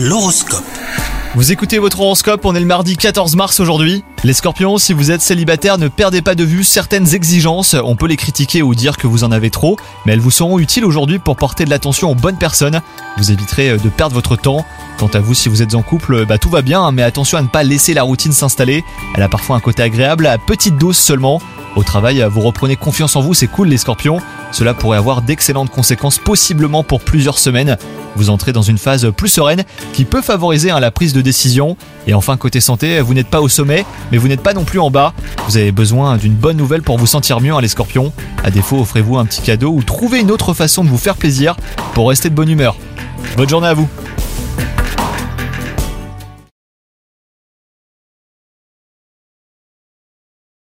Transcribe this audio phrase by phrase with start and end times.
[0.00, 0.62] L'horoscope.
[1.34, 4.04] Vous écoutez votre horoscope, on est le mardi 14 mars aujourd'hui.
[4.22, 7.74] Les scorpions, si vous êtes célibataire, ne perdez pas de vue certaines exigences.
[7.74, 9.76] On peut les critiquer ou dire que vous en avez trop,
[10.06, 12.80] mais elles vous seront utiles aujourd'hui pour porter de l'attention aux bonnes personnes.
[13.16, 14.64] Vous éviterez de perdre votre temps.
[14.98, 17.36] Quant à vous, si vous êtes en couple, bah tout va bien, hein, mais attention
[17.36, 18.84] à ne pas laisser la routine s'installer.
[19.16, 21.42] Elle a parfois un côté agréable, à petite dose seulement.
[21.74, 24.20] Au travail, vous reprenez confiance en vous, c'est cool les scorpions.
[24.52, 27.76] Cela pourrait avoir d'excellentes conséquences possiblement pour plusieurs semaines.
[28.18, 29.62] Vous entrez dans une phase plus sereine
[29.92, 31.76] qui peut favoriser hein, la prise de décision.
[32.08, 34.80] Et enfin, côté santé, vous n'êtes pas au sommet, mais vous n'êtes pas non plus
[34.80, 35.14] en bas.
[35.46, 38.12] Vous avez besoin d'une bonne nouvelle pour vous sentir mieux, hein, les scorpions.
[38.42, 41.54] À défaut, offrez-vous un petit cadeau ou trouvez une autre façon de vous faire plaisir
[41.94, 42.76] pour rester de bonne humeur.
[43.36, 43.88] Bonne journée à vous